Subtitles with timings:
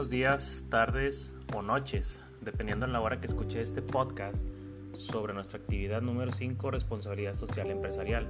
[0.00, 4.46] buenos días, tardes o noches, dependiendo en la hora que escuche este podcast
[4.94, 8.26] sobre nuestra actividad número 5, responsabilidad social empresarial,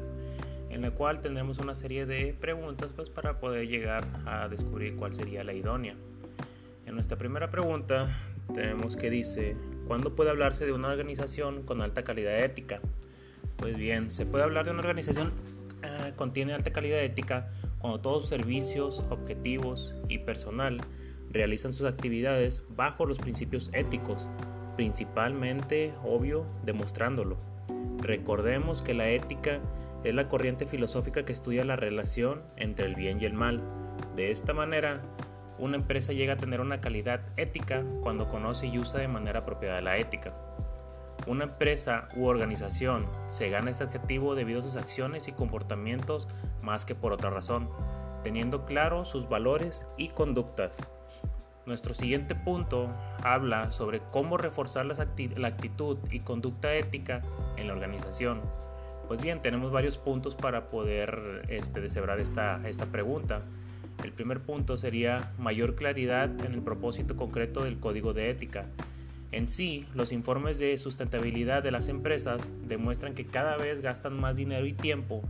[0.68, 5.14] en la cual tendremos una serie de preguntas pues, para poder llegar a descubrir cuál
[5.14, 5.94] sería la idónea.
[6.86, 8.18] En nuestra primera pregunta
[8.52, 9.54] tenemos que dice,
[9.86, 12.80] ¿cuándo puede hablarse de una organización con alta calidad ética?
[13.58, 15.30] Pues bien, se puede hablar de una organización
[15.84, 17.48] eh, contiene alta calidad ética
[17.78, 20.80] cuando todos servicios, objetivos y personal
[21.30, 24.28] realizan sus actividades bajo los principios éticos,
[24.76, 27.38] principalmente, obvio, demostrándolo.
[27.98, 29.60] Recordemos que la ética
[30.04, 33.62] es la corriente filosófica que estudia la relación entre el bien y el mal.
[34.16, 35.02] De esta manera,
[35.58, 39.82] una empresa llega a tener una calidad ética cuando conoce y usa de manera apropiada
[39.82, 40.34] la ética.
[41.26, 46.26] Una empresa u organización se gana este adjetivo debido a sus acciones y comportamientos
[46.62, 47.68] más que por otra razón,
[48.22, 50.78] teniendo claro sus valores y conductas.
[51.66, 52.88] Nuestro siguiente punto
[53.22, 57.22] habla sobre cómo reforzar la actitud y conducta ética
[57.56, 58.40] en la organización.
[59.06, 63.42] Pues bien, tenemos varios puntos para poder este, deshebrar esta, esta pregunta.
[64.04, 68.66] El primer punto sería mayor claridad en el propósito concreto del código de ética.
[69.32, 74.36] En sí, los informes de sustentabilidad de las empresas demuestran que cada vez gastan más
[74.36, 75.22] dinero y tiempo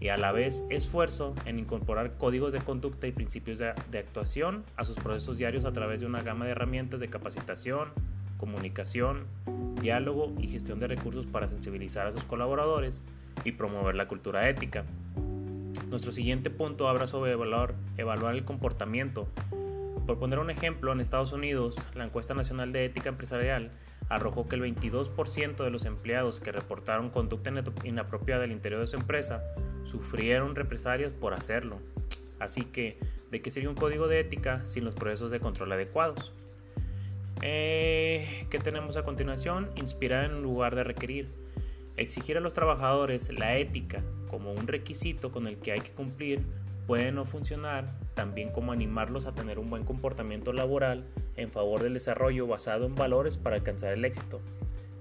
[0.00, 4.84] y a la vez esfuerzo en incorporar códigos de conducta y principios de, actuación a
[4.84, 7.88] sus procesos diarios a través de una gama de herramientas de capacitación,
[8.36, 9.24] comunicación,
[9.80, 13.02] diálogo y gestión de recursos para sensibilizar a sus colaboradores
[13.44, 14.84] y promover la cultura ética.
[15.90, 19.26] Nuestro siguiente punto habla sobre evaluar, evaluar el comportamiento.
[20.06, 23.72] Por poner un ejemplo, en Estados Unidos, la encuesta nacional de ética empresarial
[24.08, 27.50] arrojó que el 22% de los empleados que reportaron conducta
[27.84, 29.42] inapropiada al interior de su empresa
[29.88, 31.80] sufrieron represalias por hacerlo.
[32.38, 32.98] Así que,
[33.30, 36.32] ¿de qué sería un código de ética sin los procesos de control adecuados?
[37.42, 39.70] Eh, ¿Qué tenemos a continuación?
[39.76, 41.28] Inspirar en lugar de requerir.
[41.96, 46.42] Exigir a los trabajadores la ética como un requisito con el que hay que cumplir
[46.86, 51.04] puede no funcionar, también como animarlos a tener un buen comportamiento laboral
[51.36, 54.40] en favor del desarrollo basado en valores para alcanzar el éxito.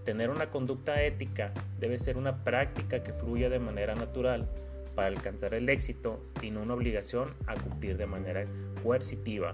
[0.04, 4.50] Tener una conducta ética debe ser una práctica que fluya de manera natural
[4.98, 8.48] para alcanzar el éxito y no una obligación a cumplir de manera
[8.82, 9.54] coercitiva.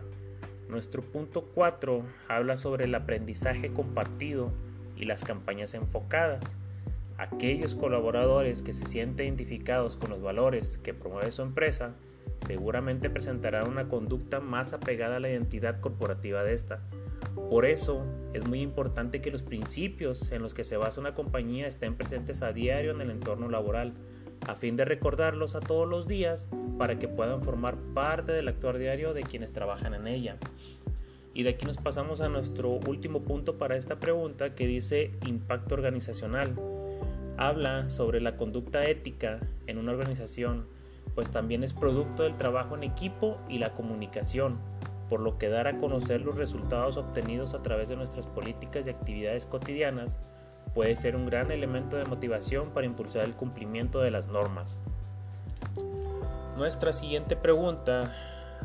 [0.70, 4.54] Nuestro punto 4 habla sobre el aprendizaje compartido
[4.96, 6.46] y las campañas enfocadas.
[7.18, 11.94] Aquellos colaboradores que se sienten identificados con los valores que promueve su empresa
[12.48, 16.80] seguramente presentarán una conducta más apegada a la identidad corporativa de esta.
[17.50, 21.68] Por eso es muy importante que los principios en los que se basa una compañía
[21.68, 23.94] estén presentes a diario en el entorno laboral,
[24.48, 28.78] a fin de recordarlos a todos los días para que puedan formar parte del actuar
[28.78, 30.38] diario de quienes trabajan en ella.
[31.34, 35.76] Y de aquí nos pasamos a nuestro último punto para esta pregunta que dice impacto
[35.76, 36.56] organizacional.
[37.38, 40.68] Habla sobre la conducta ética en una organización,
[41.16, 44.60] pues también es producto del trabajo en equipo y la comunicación,
[45.10, 48.92] por lo que dar a conocer los resultados obtenidos a través de nuestras políticas y
[48.92, 50.20] actividades cotidianas
[50.74, 54.78] puede ser un gran elemento de motivación para impulsar el cumplimiento de las normas.
[56.58, 58.16] Nuestra siguiente pregunta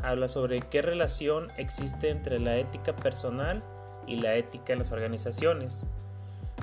[0.03, 3.63] habla sobre qué relación existe entre la ética personal
[4.07, 5.85] y la ética en las organizaciones.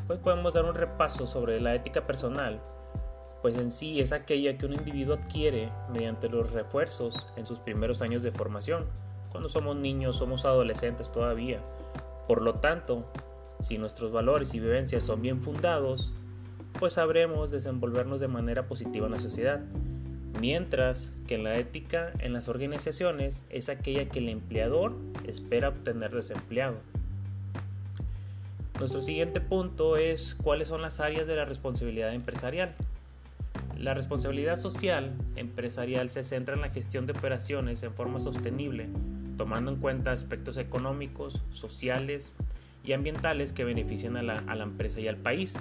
[0.06, 2.60] Pues podemos dar un repaso sobre la ética personal,
[3.42, 8.02] pues en sí es aquella que un individuo adquiere mediante los refuerzos en sus primeros
[8.02, 8.86] años de formación,
[9.30, 11.60] cuando somos niños, somos adolescentes todavía.
[12.26, 13.04] Por lo tanto,
[13.60, 16.12] si nuestros valores y vivencias son bien fundados,
[16.78, 19.60] pues sabremos desenvolvernos de manera positiva en la sociedad.
[20.40, 24.94] Mientras que la ética en las organizaciones es aquella que el empleador
[25.26, 26.76] espera obtener de empleado.
[28.78, 32.74] Nuestro siguiente punto es cuáles son las áreas de la responsabilidad empresarial.
[33.78, 38.88] La responsabilidad social empresarial se centra en la gestión de operaciones en forma sostenible,
[39.38, 42.32] tomando en cuenta aspectos económicos, sociales,
[42.86, 45.58] y ambientales que benefician a la, empresa y al país.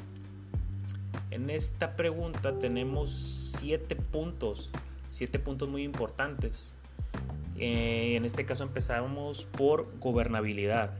[1.31, 4.69] En esta pregunta tenemos siete puntos,
[5.09, 6.71] siete puntos muy importantes.
[7.57, 10.91] Eh, en este caso empezamos por gobernabilidad.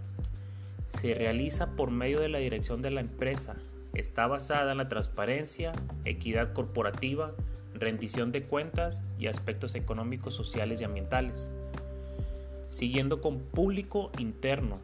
[0.87, 3.55] Se realiza por medio de la dirección de la empresa.
[3.93, 5.73] Está basada en la transparencia,
[6.05, 7.33] equidad corporativa,
[7.75, 11.51] rendición de cuentas y aspectos económicos, sociales y ambientales.
[12.71, 14.79] Siguiendo con público interno,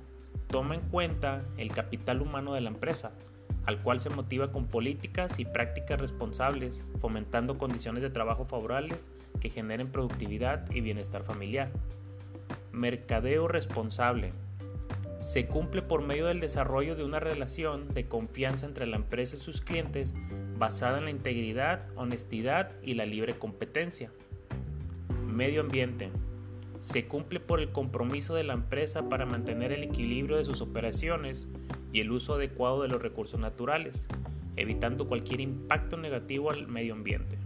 [0.52, 3.14] toma en cuenta el capital humano de la empresa,
[3.66, 9.10] al cual se motiva con políticas y prácticas responsables, fomentando condiciones de trabajo favorables
[9.40, 11.72] que generen productividad y bienestar familiar.
[12.72, 14.34] Mercadeo responsable
[15.22, 19.40] se cumple por medio del desarrollo de una relación de confianza entre la empresa y
[19.40, 20.16] sus clientes
[20.58, 24.12] basada en la integridad, honestidad y la libre competencia.
[25.24, 26.12] Medio ambiente.
[26.82, 31.48] Se cumple por el compromiso de la empresa para mantener el equilibrio de sus operaciones
[31.94, 34.08] y el uso adecuado de los recursos naturales,
[34.56, 37.38] evitando cualquier impacto negativo al medio ambiente.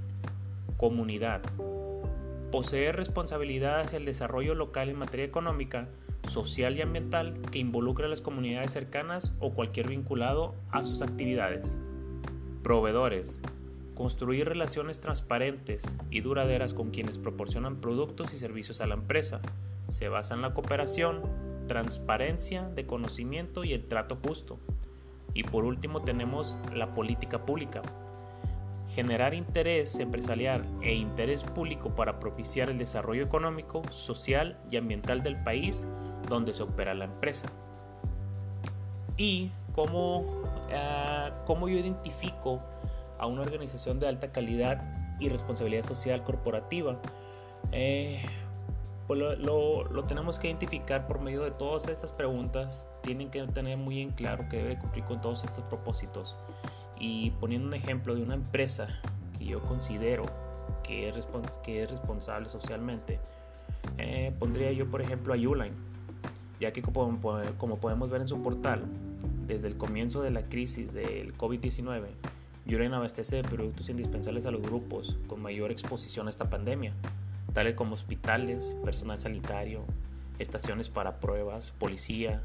[0.77, 1.41] Comunidad.
[2.49, 5.89] Poseer responsabilidad hacia el desarrollo local en materia económica
[6.29, 11.77] social y ambiental que involucre a las comunidades cercanas o cualquier vinculado a sus actividades.
[12.63, 13.37] Proveedores.
[13.95, 19.41] Construir relaciones transparentes y duraderas con quienes proporcionan productos y servicios a la empresa.
[19.89, 21.21] Se basa en la cooperación,
[21.67, 24.59] transparencia de conocimiento y el trato justo.
[25.33, 27.81] Y por último tenemos la política pública,
[28.93, 35.41] generar interés empresarial e interés público para propiciar el desarrollo económico, social y ambiental del
[35.41, 35.87] país
[36.27, 37.47] donde se opera la empresa.
[39.17, 42.61] Y cómo, eh, cómo yo identifico
[43.19, 44.81] a una organización de alta calidad
[45.19, 46.99] y responsabilidad social corporativa.
[47.71, 48.21] Eh,
[49.07, 52.87] pues lo, lo, tenemos que identificar por medio de todas estas preguntas.
[53.01, 56.35] Tienen que tener muy en claro que debe cumplir con todos estos propósitos.
[56.99, 58.87] Y poniendo un ejemplo de una empresa
[59.37, 60.25] que yo considero
[60.83, 61.27] que es,
[61.63, 63.19] que es responsable socialmente,
[63.97, 65.75] eh, pondría yo por ejemplo a Uline,
[66.59, 67.19] ya que como,
[67.57, 68.85] como podemos ver en su portal,
[69.45, 72.07] desde el comienzo de la crisis del COVID-19,
[72.67, 76.93] Uline abastece de productos indispensables a los grupos con mayor exposición a esta pandemia,
[77.53, 79.83] tales como hospitales, personal sanitario,
[80.39, 82.41] estaciones para pruebas, policía,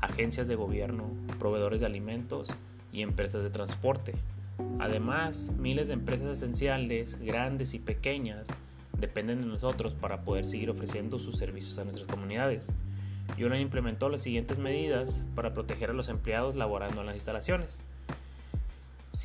[0.00, 1.04] agencias de gobierno,
[1.38, 2.50] proveedores de alimentos,
[2.92, 4.14] y empresas de transporte.
[4.78, 8.48] Además, miles de empresas esenciales, grandes y pequeñas,
[8.98, 12.70] dependen de nosotros para poder seguir ofreciendo sus servicios a nuestras comunidades.
[13.38, 17.80] Yulen implementó las siguientes medidas para proteger a los empleados laborando en las instalaciones.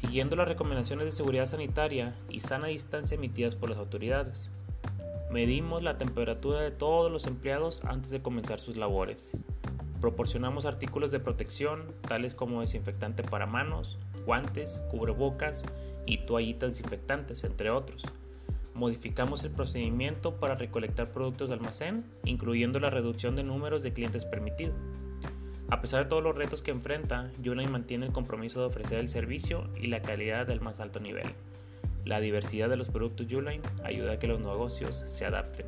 [0.06, 4.52] Siguiendo las recomendaciones de seguridad sanitaria y sana distancia emitidas por las autoridades.
[5.32, 9.32] Medimos la temperatura de todos los empleados antes de comenzar sus labores.
[10.02, 13.98] Proporcionamos artículos de protección tales como desinfectante para manos,
[14.28, 15.64] guantes, cubrebocas
[16.06, 18.04] y toallitas desinfectantes, entre otros.
[18.76, 24.24] Modificamos el procedimiento para recolectar productos de almacén, incluyendo la reducción de números de clientes
[24.24, 24.74] permitido.
[25.70, 29.10] A pesar de todos los retos que enfrenta, Unite mantiene el compromiso de ofrecer el
[29.10, 31.28] servicio y la calidad del más alto nivel.
[32.06, 35.66] La diversidad de los productos Uline ayuda a que los negocios se adapten.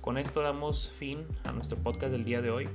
[0.00, 2.68] Con esto damos fin a nuestro podcast del día de hoy.